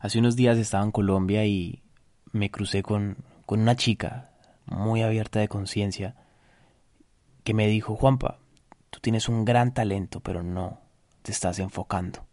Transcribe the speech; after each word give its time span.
Hace 0.00 0.18
unos 0.18 0.34
días 0.34 0.56
estaba 0.56 0.82
en 0.82 0.92
Colombia 0.92 1.44
y 1.44 1.82
me 2.32 2.50
crucé 2.50 2.82
con, 2.82 3.18
con 3.44 3.60
una 3.60 3.76
chica 3.76 4.30
muy 4.64 5.02
abierta 5.02 5.40
de 5.40 5.48
conciencia 5.48 6.16
que 7.44 7.52
me 7.52 7.66
dijo, 7.66 7.96
Juanpa, 7.96 8.38
tú 8.88 9.00
tienes 9.00 9.28
un 9.28 9.44
gran 9.44 9.74
talento, 9.74 10.20
pero 10.20 10.42
no 10.42 10.80
te 11.20 11.32
estás 11.32 11.58
enfocando. 11.58 12.26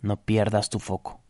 No 0.00 0.16
pierdas 0.22 0.70
tu 0.70 0.78
foco. 0.78 1.20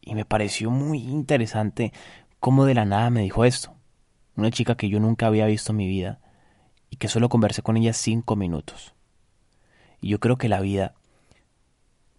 Y 0.00 0.16
me 0.16 0.24
pareció 0.24 0.68
muy 0.68 0.98
interesante 0.98 1.92
cómo 2.40 2.64
de 2.64 2.74
la 2.74 2.84
nada 2.84 3.10
me 3.10 3.22
dijo 3.22 3.44
esto. 3.44 3.76
Una 4.34 4.50
chica 4.50 4.76
que 4.76 4.88
yo 4.88 4.98
nunca 4.98 5.28
había 5.28 5.46
visto 5.46 5.70
en 5.70 5.76
mi 5.76 5.86
vida 5.86 6.18
y 6.90 6.96
que 6.96 7.06
solo 7.06 7.28
conversé 7.28 7.62
con 7.62 7.76
ella 7.76 7.92
cinco 7.92 8.34
minutos. 8.34 8.96
Y 10.00 10.08
yo 10.08 10.18
creo 10.18 10.38
que 10.38 10.48
la 10.48 10.60
vida 10.60 10.94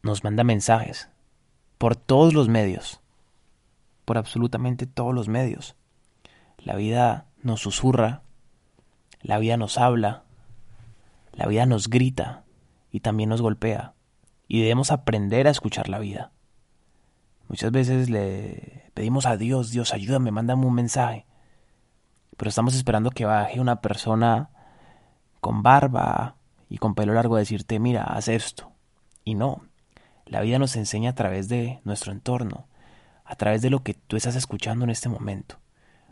nos 0.02 0.24
manda 0.24 0.46
mensajes 0.46 1.10
por 1.80 1.96
todos 1.96 2.34
los 2.34 2.50
medios, 2.50 3.00
por 4.06 4.20
absolutamente 4.20 4.86
todos 4.86 5.16
los 5.16 5.30
medios. 5.30 5.76
La 6.58 6.76
vida 6.76 7.26
nos 7.42 7.62
susurra, 7.62 8.22
la 9.22 9.40
vida 9.40 9.56
nos 9.56 9.78
habla, 9.78 10.24
la 11.32 11.48
vida 11.48 11.66
nos 11.66 11.90
grita 11.90 12.44
y 12.92 13.00
también 13.00 13.30
nos 13.30 13.42
golpea. 13.42 13.94
Y 14.48 14.60
debemos 14.60 14.92
aprender 14.92 15.48
a 15.48 15.52
escuchar 15.52 15.88
la 15.88 16.00
vida. 16.00 16.32
Muchas 17.48 17.72
veces 17.72 18.10
le 18.10 18.92
pedimos 18.94 19.26
a 19.26 19.38
Dios, 19.38 19.72
Dios, 19.72 19.94
ayúdame, 19.94 20.32
mándame 20.32 20.66
un 20.66 20.74
mensaje. 20.76 21.26
Pero 22.36 22.50
estamos 22.50 22.76
esperando 22.76 23.10
que 23.10 23.26
baje 23.26 23.62
una 23.62 23.80
persona 23.80 24.50
con 25.40 25.64
barba 25.64 26.36
y 26.68 26.78
con 26.78 26.94
pelo 26.94 27.14
largo 27.14 27.38
a 27.38 27.40
decirte, 27.40 27.80
mira, 27.80 28.04
haz 28.04 28.28
esto. 28.28 28.74
Y 29.24 29.36
no, 29.36 29.69
la 30.30 30.42
vida 30.42 30.60
nos 30.60 30.76
enseña 30.76 31.10
a 31.10 31.16
través 31.16 31.50
de 31.50 31.80
nuestro 31.84 32.12
entorno, 32.12 32.68
a 33.26 33.36
través 33.36 33.64
de 33.64 33.72
lo 33.72 33.82
que 33.82 33.96
tú 33.96 34.16
estás 34.16 34.36
escuchando 34.36 34.86
en 34.86 34.92
este 34.92 35.10
momento, 35.10 35.60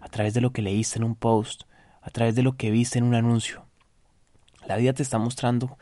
a 0.01 0.09
través 0.09 0.33
de 0.33 0.41
lo 0.41 0.51
que 0.51 0.63
leíste 0.63 0.97
en 0.97 1.03
un 1.03 1.15
post, 1.15 1.63
a 2.01 2.09
través 2.09 2.33
de 2.33 2.41
lo 2.41 2.57
que 2.57 2.71
viste 2.71 2.97
en 2.97 3.05
un 3.05 3.13
anuncio. 3.13 3.65
La 4.65 4.75
vida 4.75 4.93
te 4.93 5.03
está 5.03 5.19
mostrando 5.19 5.77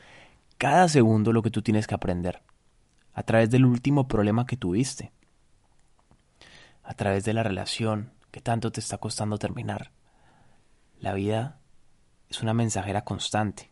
cada 0.58 0.89
segundo 0.89 1.31
lo 1.31 1.42
que 1.42 1.50
tú 1.50 1.61
tienes 1.61 1.88
que 1.88 1.95
aprender, 1.95 2.42
a 3.14 3.23
través 3.23 3.50
del 3.50 3.66
último 3.66 4.09
problema 4.09 4.45
que 4.45 4.58
tuviste, 4.58 5.14
a 6.83 6.94
través 6.94 7.23
de 7.23 7.33
la 7.33 7.44
relación 7.44 8.11
que 8.31 8.42
tanto 8.42 8.70
te 8.73 8.81
está 8.81 8.97
costando 8.97 9.38
terminar. 9.38 9.92
La 10.99 11.14
vida 11.14 11.61
es 12.30 12.42
una 12.42 12.53
mensajera 12.53 13.05
constante 13.05 13.72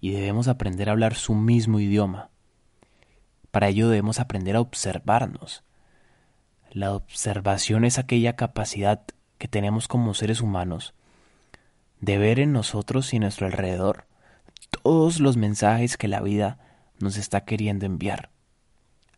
y 0.00 0.10
debemos 0.10 0.48
aprender 0.48 0.88
a 0.88 0.92
hablar 0.92 1.14
su 1.14 1.34
mismo 1.34 1.78
idioma, 1.78 2.29
para 3.50 3.68
ello 3.68 3.88
debemos 3.88 4.20
aprender 4.20 4.56
a 4.56 4.60
observarnos. 4.60 5.64
La 6.70 6.94
observación 6.94 7.84
es 7.84 7.98
aquella 7.98 8.36
capacidad 8.36 9.02
que 9.38 9.48
tenemos 9.48 9.88
como 9.88 10.14
seres 10.14 10.40
humanos 10.40 10.94
de 12.00 12.18
ver 12.18 12.40
en 12.40 12.52
nosotros 12.52 13.12
y 13.12 13.16
en 13.16 13.22
nuestro 13.22 13.46
alrededor 13.46 14.06
todos 14.82 15.20
los 15.20 15.36
mensajes 15.36 15.96
que 15.96 16.08
la 16.08 16.20
vida 16.20 16.58
nos 16.98 17.16
está 17.16 17.44
queriendo 17.44 17.86
enviar. 17.86 18.30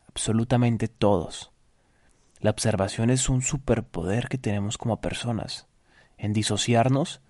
Absolutamente 0.08 0.88
todos. 0.88 1.53
La 2.41 2.50
observación 2.50 3.10
es 3.10 3.28
un 3.28 3.42
superpoder 3.42 4.28
que 4.28 4.38
tenemos 4.38 4.78
como 4.78 5.00
personas, 5.00 5.66
en 6.19 6.33
disociarnos 6.33 7.20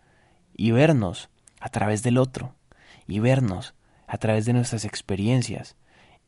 y 0.57 0.71
vernos 0.71 1.29
a 1.61 1.69
través 1.69 2.03
del 2.03 2.19
otro, 2.19 2.55
y 3.07 3.19
vernos 3.19 3.75
a 4.07 4.19
través 4.19 4.47
de 4.47 4.53
nuestras 4.53 4.85
experiencias, 4.85 5.77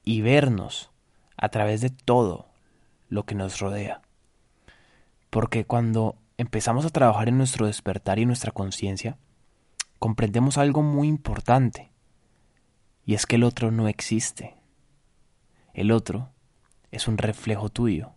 y 0.04 0.20
vernos 0.20 0.90
a 1.36 1.48
través 1.48 1.80
de 1.80 1.90
todo 1.90 2.48
lo 3.08 3.24
que 3.24 3.34
nos 3.34 3.58
rodea. 3.58 4.02
Porque 5.30 5.64
cuando 5.64 6.16
empezamos 6.36 6.84
a 6.84 6.90
trabajar 6.90 7.28
en 7.28 7.38
nuestro 7.38 7.66
despertar 7.66 8.18
y 8.18 8.26
nuestra 8.26 8.52
conciencia, 8.52 9.18
comprendemos 9.98 10.58
algo 10.58 10.82
muy 10.82 11.08
importante, 11.08 11.90
y 13.06 13.14
es 13.14 13.26
que 13.26 13.36
el 13.36 13.44
otro 13.44 13.70
no 13.70 13.88
existe. 13.88 14.54
El 15.72 15.90
otro 15.90 16.30
es 16.90 17.08
un 17.08 17.18
reflejo 17.18 17.68
tuyo, 17.68 18.12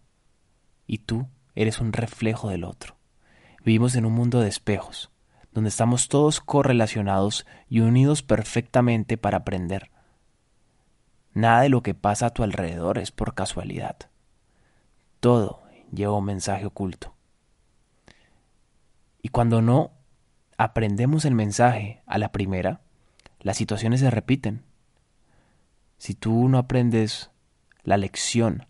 y 0.86 1.00
tú 1.00 1.28
eres 1.56 1.80
un 1.80 1.94
reflejo 1.94 2.50
del 2.50 2.64
otro. 2.64 2.98
Vivimos 3.64 3.96
en 3.96 4.06
un 4.06 4.14
mundo 4.14 4.40
de 4.42 4.50
espejos, 4.50 5.12
donde 5.52 5.70
estamos 5.70 6.08
todos 6.08 6.40
correlacionados 6.40 7.46
y 7.68 7.80
unidos 7.80 8.22
perfectamente 8.22 9.18
para 9.18 9.38
aprender 9.38 9.92
Nada 11.34 11.62
de 11.62 11.70
lo 11.70 11.84
que 11.84 11.94
pasa 11.94 12.28
a 12.28 12.30
tu 12.32 12.44
alrededor 12.44 12.98
es 12.98 13.12
por 13.12 13.36
casualidad. 13.36 13.98
Todo 15.20 15.64
lleva 15.92 16.18
un 16.18 16.26
mensaje 16.26 16.66
oculto. 16.66 17.14
Y 19.22 19.30
cuando 19.30 19.62
no 19.62 19.92
aprendemos 20.58 21.26
el 21.26 21.36
mensaje 21.36 22.02
a 22.06 22.18
la 22.18 22.32
primera, 22.32 22.82
las 23.40 23.58
situaciones 23.58 24.00
se 24.00 24.10
repiten. 24.10 24.64
Si 25.98 26.14
tú 26.14 26.48
no 26.50 26.58
aprendes 26.58 27.32
la 27.84 27.98
lección 27.98 28.66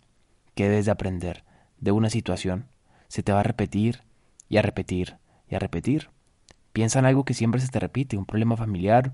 que 0.56 0.69
debes 0.69 0.85
de 0.85 0.91
aprender 0.91 1.44
de 1.79 1.91
una 1.91 2.09
situación, 2.09 2.68
se 3.07 3.24
te 3.24 3.31
va 3.31 3.41
a 3.41 3.44
repetir 3.44 4.03
y 4.50 4.57
a 4.57 4.62
repetir 4.62 5.18
y 5.50 5.56
a 5.56 5.59
repetir. 5.59 6.09
Piensa 6.74 7.00
en 7.00 7.06
algo 7.06 7.25
que 7.25 7.34
siempre 7.34 7.62
se 7.62 7.69
te 7.69 7.79
repite, 7.79 8.18
un 8.18 8.25
problema 8.25 8.57
familiar, 8.57 9.13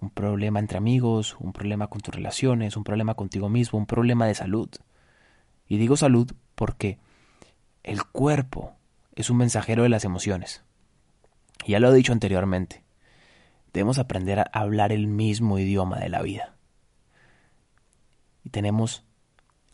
un 0.00 0.10
problema 0.10 0.60
entre 0.60 0.78
amigos, 0.78 1.36
un 1.40 1.52
problema 1.52 1.88
con 1.88 2.00
tus 2.00 2.14
relaciones, 2.14 2.76
un 2.76 2.84
problema 2.84 3.14
contigo 3.14 3.48
mismo, 3.48 3.78
un 3.78 3.86
problema 3.86 4.26
de 4.26 4.34
salud. 4.34 4.70
Y 5.66 5.76
digo 5.76 5.96
salud 5.96 6.32
porque 6.54 6.98
el 7.82 8.04
cuerpo 8.04 8.76
es 9.16 9.28
un 9.28 9.38
mensajero 9.38 9.82
de 9.82 9.88
las 9.88 10.04
emociones. 10.04 10.62
Ya 11.66 11.80
lo 11.80 11.90
he 11.90 11.96
dicho 11.96 12.12
anteriormente, 12.12 12.84
debemos 13.72 13.98
aprender 13.98 14.38
a 14.38 14.50
hablar 14.52 14.92
el 14.92 15.08
mismo 15.08 15.58
idioma 15.58 15.98
de 15.98 16.08
la 16.08 16.22
vida. 16.22 16.54
Y 18.44 18.50
tenemos 18.50 19.04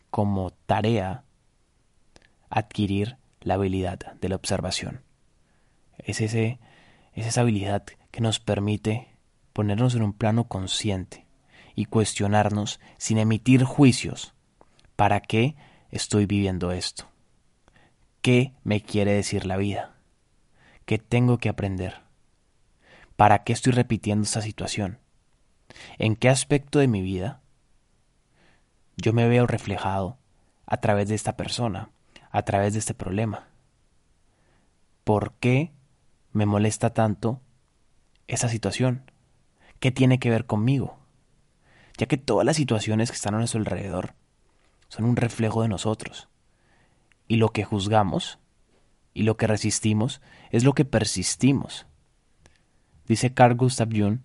como 0.09 0.49
tarea 0.65 1.23
adquirir 2.49 3.17
la 3.41 3.53
habilidad 3.53 4.15
de 4.19 4.29
la 4.29 4.35
observación. 4.37 5.01
Es, 5.99 6.19
ese, 6.19 6.59
es 7.13 7.27
esa 7.27 7.41
habilidad 7.41 7.85
que 8.09 8.21
nos 8.21 8.39
permite 8.39 9.14
ponernos 9.55 9.95
en 9.95 10.03
un 10.03 10.11
plano 10.11 10.49
consciente 10.49 11.25
y 11.75 11.85
cuestionarnos 11.85 12.81
sin 12.97 13.17
emitir 13.19 13.63
juicios. 13.63 14.33
¿Para 14.97 15.21
qué 15.21 15.55
estoy 15.91 16.25
viviendo 16.25 16.73
esto? 16.73 17.07
¿Qué 18.21 18.53
me 18.65 18.81
quiere 18.81 19.13
decir 19.13 19.45
la 19.45 19.55
vida? 19.55 19.95
¿Qué 20.85 20.97
tengo 20.97 21.37
que 21.37 21.47
aprender? 21.47 22.01
¿Para 23.15 23.45
qué 23.45 23.53
estoy 23.53 23.71
repitiendo 23.71 24.25
esta 24.25 24.41
situación? 24.41 24.99
¿En 25.99 26.17
qué 26.17 26.27
aspecto 26.27 26.79
de 26.79 26.89
mi 26.89 27.01
vida 27.01 27.39
yo 28.97 29.13
me 29.13 29.25
veo 29.29 29.47
reflejado 29.47 30.17
a 30.65 30.81
través 30.81 31.07
de 31.07 31.15
esta 31.15 31.37
persona, 31.37 31.91
a 32.29 32.41
través 32.41 32.73
de 32.73 32.79
este 32.79 32.93
problema? 32.93 33.47
¿Por 35.05 35.31
qué 35.35 35.71
me 36.33 36.45
molesta 36.45 36.89
tanto 36.89 37.39
esa 38.27 38.49
situación? 38.49 39.14
¿Qué 39.79 39.91
tiene 39.91 40.19
que 40.19 40.29
ver 40.29 40.45
conmigo? 40.45 40.97
Ya 41.97 42.07
que 42.07 42.17
todas 42.17 42.45
las 42.45 42.55
situaciones 42.55 43.09
que 43.09 43.15
están 43.15 43.35
a 43.35 43.37
nuestro 43.37 43.59
alrededor 43.59 44.15
son 44.87 45.05
un 45.05 45.15
reflejo 45.15 45.61
de 45.61 45.67
nosotros. 45.67 46.29
Y 47.27 47.37
lo 47.37 47.49
que 47.49 47.63
juzgamos 47.63 48.39
y 49.13 49.23
lo 49.23 49.37
que 49.37 49.47
resistimos 49.47 50.21
es 50.51 50.63
lo 50.63 50.73
que 50.73 50.85
persistimos. 50.85 51.87
Dice 53.07 53.33
Carl 53.33 53.55
Gustav 53.55 53.89
Jung 53.91 54.19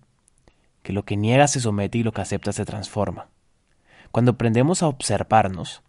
que 0.83 0.93
lo 0.93 1.05
que 1.05 1.17
niega 1.17 1.47
se 1.47 1.59
somete 1.59 1.99
y 1.99 2.03
lo 2.03 2.11
que 2.11 2.21
acepta 2.21 2.51
se 2.51 2.65
transforma. 2.65 3.29
Cuando 4.11 4.31
aprendemos 4.31 4.81
a 4.81 4.87
observarnos 4.87 5.83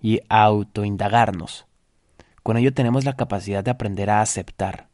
y 0.00 0.20
a 0.28 0.42
autoindagarnos, 0.42 1.66
con 2.42 2.56
ello 2.56 2.74
tenemos 2.74 3.04
la 3.04 3.16
capacidad 3.16 3.64
de 3.64 3.70
aprender 3.70 4.10
a 4.10 4.20
aceptar. 4.20 4.88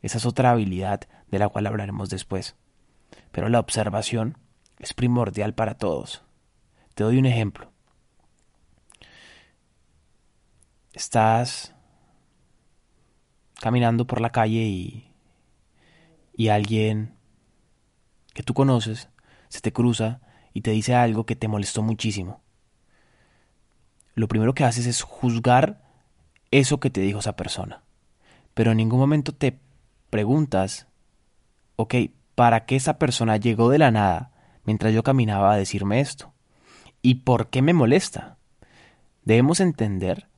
Esa 0.00 0.18
es 0.18 0.26
otra 0.26 0.50
habilidad 0.50 1.02
de 1.30 1.38
la 1.38 1.48
cual 1.48 1.66
hablaremos 1.66 2.10
después 2.10 2.56
pero 3.32 3.48
la 3.48 3.58
observación 3.58 4.38
es 4.78 4.94
primordial 4.94 5.54
para 5.54 5.74
todos. 5.74 6.22
Te 6.94 7.04
doy 7.04 7.18
un 7.18 7.26
ejemplo. 7.26 7.72
Estás 10.92 11.74
caminando 13.60 14.06
por 14.06 14.20
la 14.20 14.30
calle 14.30 14.62
y, 14.64 15.10
y 16.34 16.48
alguien 16.48 17.14
que 18.34 18.42
tú 18.42 18.54
conoces 18.54 19.08
se 19.48 19.60
te 19.60 19.72
cruza 19.72 20.20
y 20.52 20.60
te 20.60 20.70
dice 20.70 20.94
algo 20.94 21.24
que 21.24 21.36
te 21.36 21.48
molestó 21.48 21.82
muchísimo. 21.82 22.42
Lo 24.14 24.28
primero 24.28 24.52
que 24.54 24.64
haces 24.64 24.86
es 24.86 25.02
juzgar 25.02 25.82
eso 26.50 26.80
que 26.80 26.90
te 26.90 27.00
dijo 27.00 27.20
esa 27.20 27.36
persona. 27.36 27.82
Pero 28.52 28.72
en 28.72 28.76
ningún 28.76 29.00
momento 29.00 29.32
te 29.32 29.58
preguntas, 30.10 30.86
ok, 31.76 31.94
para 32.34 32.64
qué 32.64 32.76
esa 32.76 32.98
persona 32.98 33.36
llegó 33.36 33.68
de 33.70 33.78
la 33.78 33.90
nada 33.90 34.32
mientras 34.64 34.92
yo 34.92 35.02
caminaba 35.02 35.52
a 35.52 35.56
decirme 35.56 36.00
esto. 36.00 36.32
¿Y 37.02 37.16
por 37.16 37.50
qué 37.50 37.62
me 37.62 37.72
molesta? 37.72 38.38
Debemos 39.24 39.60
entender 39.60 40.28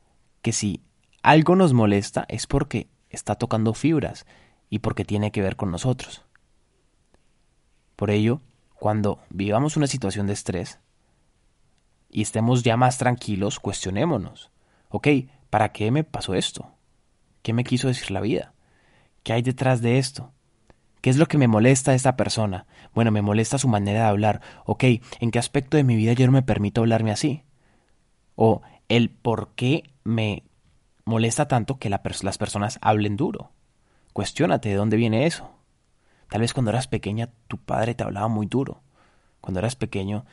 que 0.42 0.52
si 0.52 0.82
algo 1.22 1.56
nos 1.56 1.72
molesta 1.72 2.24
es 2.28 2.46
porque 2.46 2.88
está 3.10 3.34
tocando 3.36 3.74
fibras 3.74 4.26
y 4.70 4.80
porque 4.80 5.04
tiene 5.04 5.30
que 5.30 5.42
ver 5.42 5.56
con 5.56 5.70
nosotros. 5.70 6.24
Por 7.96 8.10
ello, 8.10 8.40
cuando 8.74 9.20
vivamos 9.30 9.76
una 9.76 9.86
situación 9.86 10.26
de 10.26 10.32
estrés 10.32 10.80
y 12.10 12.22
estemos 12.22 12.62
ya 12.62 12.76
más 12.76 12.98
tranquilos, 12.98 13.60
cuestionémonos. 13.60 14.50
Ok, 14.88 15.08
¿para 15.50 15.72
qué 15.72 15.90
me 15.90 16.04
pasó 16.04 16.34
esto? 16.34 16.72
¿Qué 17.42 17.52
me 17.52 17.64
quiso 17.64 17.88
decir 17.88 18.10
la 18.10 18.20
vida? 18.20 18.54
¿Qué 19.22 19.32
hay 19.32 19.42
detrás 19.42 19.80
de 19.80 19.98
esto? 19.98 20.32
¿Qué 21.04 21.10
es 21.10 21.18
lo 21.18 21.26
que 21.26 21.36
me 21.36 21.48
molesta 21.48 21.90
a 21.90 21.94
esta 21.94 22.16
persona? 22.16 22.64
Bueno, 22.94 23.10
me 23.10 23.20
molesta 23.20 23.58
su 23.58 23.68
manera 23.68 23.98
de 23.98 24.06
hablar. 24.06 24.40
Ok, 24.64 24.84
¿en 25.20 25.30
qué 25.30 25.38
aspecto 25.38 25.76
de 25.76 25.84
mi 25.84 25.96
vida 25.96 26.14
yo 26.14 26.24
no 26.24 26.32
me 26.32 26.40
permito 26.40 26.80
hablarme 26.80 27.10
así? 27.10 27.44
O 28.36 28.62
el 28.88 29.10
por 29.10 29.50
qué 29.54 29.82
me 30.02 30.44
molesta 31.04 31.46
tanto 31.46 31.78
que 31.78 31.90
las 31.90 32.00
personas 32.38 32.78
hablen 32.80 33.18
duro. 33.18 33.52
Cuestiónate 34.14 34.70
de 34.70 34.76
dónde 34.76 34.96
viene 34.96 35.26
eso. 35.26 35.50
Tal 36.30 36.40
vez 36.40 36.54
cuando 36.54 36.70
eras 36.70 36.88
pequeña 36.88 37.28
tu 37.48 37.58
padre 37.58 37.94
te 37.94 38.02
hablaba 38.02 38.28
muy 38.28 38.46
duro. 38.46 38.80
Cuando 39.42 39.60
eras 39.60 39.76
pequeño 39.76 40.24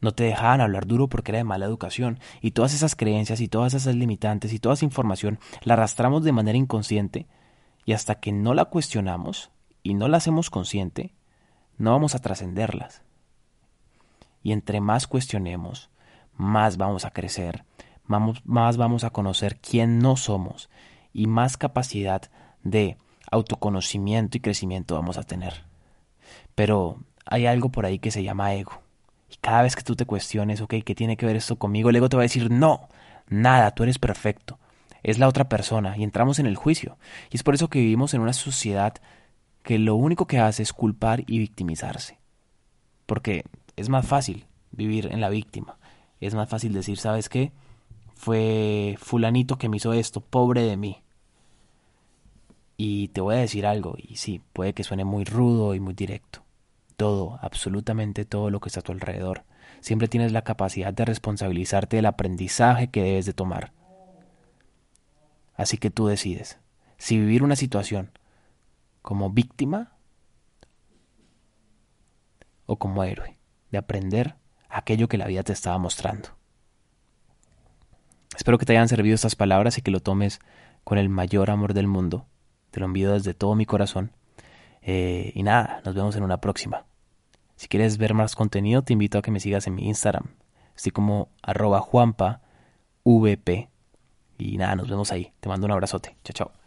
no 0.00 0.14
te 0.14 0.24
dejaban 0.24 0.62
hablar 0.62 0.86
duro 0.86 1.08
porque 1.10 1.32
era 1.32 1.38
de 1.40 1.44
mala 1.44 1.66
educación. 1.66 2.18
Y 2.40 2.52
todas 2.52 2.72
esas 2.72 2.96
creencias 2.96 3.42
y 3.42 3.48
todas 3.48 3.74
esas 3.74 3.94
limitantes 3.94 4.54
y 4.54 4.58
toda 4.58 4.72
esa 4.72 4.86
información 4.86 5.38
la 5.64 5.74
arrastramos 5.74 6.24
de 6.24 6.32
manera 6.32 6.56
inconsciente 6.56 7.26
y 7.84 7.92
hasta 7.92 8.20
que 8.20 8.32
no 8.32 8.54
la 8.54 8.64
cuestionamos 8.64 9.50
y 9.86 9.94
no 9.94 10.08
la 10.08 10.16
hacemos 10.16 10.50
consciente, 10.50 11.14
no 11.78 11.92
vamos 11.92 12.16
a 12.16 12.18
trascenderlas. 12.18 13.02
Y 14.42 14.50
entre 14.50 14.80
más 14.80 15.06
cuestionemos, 15.06 15.90
más 16.36 16.76
vamos 16.76 17.04
a 17.04 17.12
crecer, 17.12 17.64
más 18.04 18.76
vamos 18.76 19.04
a 19.04 19.10
conocer 19.10 19.58
quién 19.60 20.00
no 20.00 20.16
somos 20.16 20.70
y 21.12 21.28
más 21.28 21.56
capacidad 21.56 22.22
de 22.64 22.96
autoconocimiento 23.30 24.36
y 24.36 24.40
crecimiento 24.40 24.96
vamos 24.96 25.18
a 25.18 25.22
tener. 25.22 25.62
Pero 26.56 26.98
hay 27.24 27.46
algo 27.46 27.68
por 27.68 27.86
ahí 27.86 28.00
que 28.00 28.10
se 28.10 28.24
llama 28.24 28.54
ego. 28.54 28.82
Y 29.30 29.36
cada 29.36 29.62
vez 29.62 29.76
que 29.76 29.84
tú 29.84 29.94
te 29.94 30.04
cuestiones, 30.04 30.60
ok, 30.62 30.74
¿qué 30.84 30.96
tiene 30.96 31.16
que 31.16 31.26
ver 31.26 31.36
esto 31.36 31.60
conmigo? 31.60 31.90
El 31.90 31.96
ego 31.96 32.08
te 32.08 32.16
va 32.16 32.22
a 32.22 32.24
decir, 32.24 32.50
no, 32.50 32.88
nada, 33.28 33.70
tú 33.70 33.84
eres 33.84 34.00
perfecto. 34.00 34.58
Es 35.04 35.20
la 35.20 35.28
otra 35.28 35.48
persona 35.48 35.96
y 35.96 36.02
entramos 36.02 36.40
en 36.40 36.46
el 36.46 36.56
juicio. 36.56 36.98
Y 37.30 37.36
es 37.36 37.44
por 37.44 37.54
eso 37.54 37.68
que 37.68 37.78
vivimos 37.78 38.14
en 38.14 38.20
una 38.20 38.32
sociedad 38.32 38.94
que 39.66 39.80
lo 39.80 39.96
único 39.96 40.28
que 40.28 40.38
hace 40.38 40.62
es 40.62 40.72
culpar 40.72 41.24
y 41.26 41.40
victimizarse. 41.40 42.20
Porque 43.04 43.42
es 43.74 43.88
más 43.88 44.06
fácil 44.06 44.46
vivir 44.70 45.08
en 45.10 45.20
la 45.20 45.28
víctima. 45.28 45.76
Es 46.20 46.36
más 46.36 46.48
fácil 46.48 46.72
decir, 46.72 46.98
¿sabes 46.98 47.28
qué? 47.28 47.50
Fue 48.14 48.94
fulanito 49.00 49.58
que 49.58 49.68
me 49.68 49.78
hizo 49.78 49.92
esto, 49.92 50.20
pobre 50.20 50.62
de 50.62 50.76
mí. 50.76 51.02
Y 52.76 53.08
te 53.08 53.20
voy 53.20 53.34
a 53.34 53.38
decir 53.38 53.66
algo, 53.66 53.96
y 53.98 54.14
sí, 54.14 54.40
puede 54.52 54.72
que 54.72 54.84
suene 54.84 55.04
muy 55.04 55.24
rudo 55.24 55.74
y 55.74 55.80
muy 55.80 55.94
directo. 55.94 56.44
Todo, 56.96 57.36
absolutamente 57.42 58.24
todo 58.24 58.50
lo 58.50 58.60
que 58.60 58.68
está 58.68 58.80
a 58.80 58.84
tu 58.84 58.92
alrededor. 58.92 59.42
Siempre 59.80 60.06
tienes 60.06 60.30
la 60.30 60.42
capacidad 60.42 60.94
de 60.94 61.06
responsabilizarte 61.06 61.96
del 61.96 62.06
aprendizaje 62.06 62.88
que 62.88 63.02
debes 63.02 63.26
de 63.26 63.32
tomar. 63.32 63.72
Así 65.56 65.76
que 65.76 65.90
tú 65.90 66.06
decides 66.06 66.60
si 66.98 67.18
vivir 67.18 67.42
una 67.42 67.56
situación 67.56 68.12
como 69.06 69.30
víctima 69.30 69.92
o 72.66 72.76
como 72.76 73.04
héroe, 73.04 73.38
de 73.70 73.78
aprender 73.78 74.34
aquello 74.68 75.06
que 75.06 75.16
la 75.16 75.28
vida 75.28 75.44
te 75.44 75.52
estaba 75.52 75.78
mostrando. 75.78 76.30
Espero 78.36 78.58
que 78.58 78.66
te 78.66 78.72
hayan 78.72 78.88
servido 78.88 79.14
estas 79.14 79.36
palabras 79.36 79.78
y 79.78 79.82
que 79.82 79.92
lo 79.92 80.00
tomes 80.00 80.40
con 80.82 80.98
el 80.98 81.08
mayor 81.08 81.50
amor 81.50 81.72
del 81.72 81.86
mundo. 81.86 82.26
Te 82.72 82.80
lo 82.80 82.86
envío 82.86 83.12
desde 83.12 83.32
todo 83.32 83.54
mi 83.54 83.64
corazón. 83.64 84.10
Eh, 84.82 85.30
y 85.36 85.44
nada, 85.44 85.82
nos 85.84 85.94
vemos 85.94 86.16
en 86.16 86.24
una 86.24 86.40
próxima. 86.40 86.84
Si 87.54 87.68
quieres 87.68 87.98
ver 87.98 88.12
más 88.12 88.34
contenido, 88.34 88.82
te 88.82 88.92
invito 88.92 89.18
a 89.18 89.22
que 89.22 89.30
me 89.30 89.38
sigas 89.38 89.68
en 89.68 89.76
mi 89.76 89.86
Instagram. 89.86 90.34
Estoy 90.74 90.90
como 90.90 91.28
arroba 91.42 91.78
juanpa 91.78 92.42
vp. 93.04 93.70
Y 94.36 94.56
nada, 94.56 94.74
nos 94.74 94.88
vemos 94.88 95.12
ahí. 95.12 95.32
Te 95.38 95.48
mando 95.48 95.66
un 95.66 95.70
abrazote. 95.70 96.16
Chao, 96.24 96.34
chao. 96.34 96.65